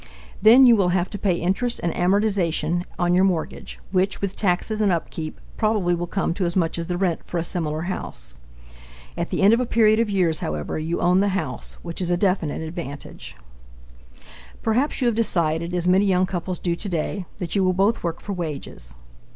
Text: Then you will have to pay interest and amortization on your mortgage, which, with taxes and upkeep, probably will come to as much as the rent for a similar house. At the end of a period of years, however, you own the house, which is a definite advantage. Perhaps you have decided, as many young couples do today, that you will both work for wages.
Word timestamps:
Then 0.41 0.65
you 0.65 0.75
will 0.75 0.89
have 0.89 1.11
to 1.11 1.19
pay 1.19 1.35
interest 1.35 1.79
and 1.83 1.93
amortization 1.93 2.83
on 2.97 3.13
your 3.13 3.23
mortgage, 3.23 3.77
which, 3.91 4.19
with 4.19 4.35
taxes 4.35 4.81
and 4.81 4.91
upkeep, 4.91 5.39
probably 5.57 5.93
will 5.93 6.07
come 6.07 6.33
to 6.33 6.45
as 6.45 6.55
much 6.55 6.79
as 6.79 6.87
the 6.87 6.97
rent 6.97 7.23
for 7.23 7.37
a 7.37 7.43
similar 7.43 7.81
house. 7.83 8.39
At 9.15 9.27
the 9.29 9.43
end 9.43 9.53
of 9.53 9.59
a 9.59 9.67
period 9.67 9.99
of 9.99 10.09
years, 10.09 10.39
however, 10.39 10.79
you 10.79 10.99
own 11.01 11.19
the 11.19 11.27
house, 11.37 11.73
which 11.83 12.01
is 12.01 12.09
a 12.09 12.17
definite 12.17 12.63
advantage. 12.63 13.35
Perhaps 14.63 15.01
you 15.01 15.05
have 15.05 15.13
decided, 15.13 15.71
as 15.71 15.87
many 15.87 16.05
young 16.05 16.25
couples 16.25 16.57
do 16.57 16.73
today, 16.73 17.27
that 17.37 17.55
you 17.55 17.63
will 17.63 17.71
both 17.73 18.01
work 18.01 18.21
for 18.21 18.33
wages. 18.33 18.95